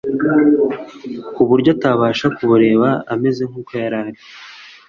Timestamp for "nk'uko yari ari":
3.49-4.11